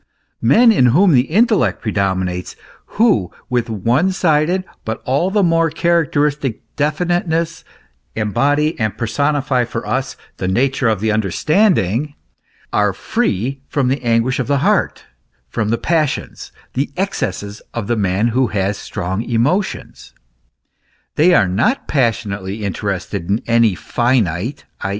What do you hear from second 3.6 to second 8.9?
one sided but all the more characteristic definiteness, embody